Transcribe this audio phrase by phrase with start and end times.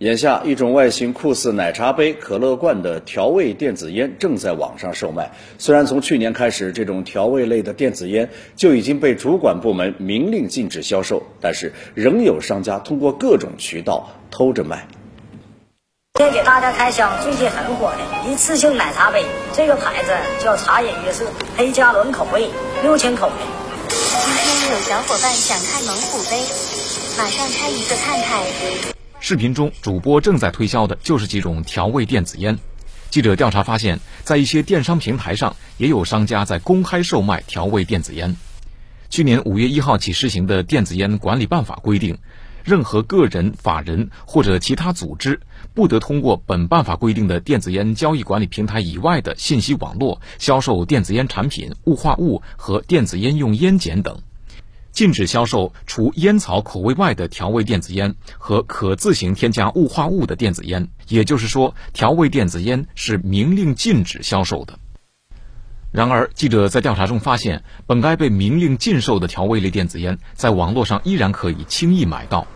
[0.00, 5.30] 眼下，一种外形酷似奶茶杯、可乐罐的调味电子烟正在网上售卖。
[5.58, 14.88] 虽然从去年开始，这种调味类的电子烟就已经被主管部门明令禁止销售，但是仍有商家通过各种渠道偷着卖。
[16.14, 19.22] 今天给大家开箱最近很火的一次性奶茶杯，
[19.52, 20.12] 这个牌子
[20.42, 21.26] 叫茶饮悦色，
[21.58, 22.48] 黑加仑口味，
[22.82, 23.34] 六千口的。
[23.90, 26.40] 今天有小伙伴想看猛虎杯，
[27.18, 28.99] 马上开一个看看。
[29.22, 32.58] 视频中，主播正在推销的就是几种调味电子烟。
[33.10, 38.34] 记者调查发现，在一些电商平台上，也有商家在公开售卖调味电子烟。
[39.10, 42.16] 去年五月一号起施行的《电子烟管理办法》规定，
[42.64, 45.38] 任何个人、法人或者其他组织，
[45.74, 54.22] 不得通过本办法规定的电子烟交易管理平台以外的信息网络销售电子烟产品、雾化物和电子烟用烟碱等。
[54.92, 64.78] 禁止销售除烟草口味外的调味电子烟和可自行添加雾化物的电子烟，也就是说，调味电子烟是明令禁止销售的。
[65.92, 72.46] 然而，记者在调查中发现，本该被明令禁售的调味类电子烟，在网络上依然可以轻易买到。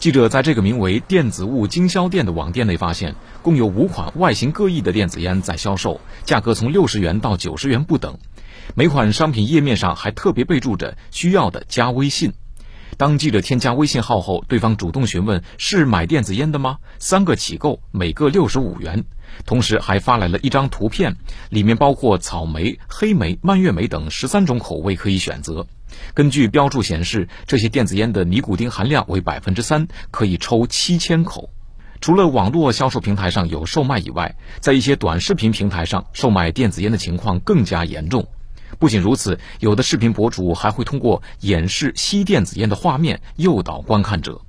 [0.00, 8.16] 记者在这个名为“电子物经销店”的网店内发现，共有五款外形各异的电子烟在销售，价格从六十元到九十元不等。
[8.74, 12.32] 每款商品页面上还特别备注着“需要的加微信”。
[13.00, 16.76] 当记者添加微信号后，对方主动询问是买电子烟的吗？
[16.98, 19.02] 三个起购，每个六十五元。
[19.46, 21.16] 同时还发来了一张图片，
[21.48, 25.66] 里面包括草莓、黑莓、蔓越莓等十三种口味可以选择。
[26.12, 31.48] 根据标注显示，这些电子烟的尼古丁含量为百分之三，可以抽七千口。
[32.02, 38.28] 除了网络销售平台上有售卖以外，在一些短视频平台上售卖电子烟的情况更加严重。
[38.78, 44.40] 不仅如此，有的视频博主还会通过演示吸电子烟的画面诱导观看者。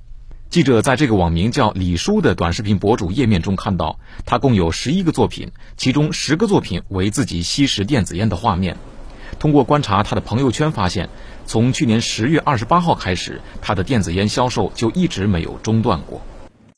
[0.48, 8.76] 记者在这个网名叫“李叔”的短视频博主页面中看到，他共有十一个作品，其中十个作品为自己吸食电子烟的画面。
[9.38, 11.08] 通过观察他的朋友圈发现，
[11.46, 16.20] 从去年十月二十八号开始，他的电子烟销售就一直没有中断过。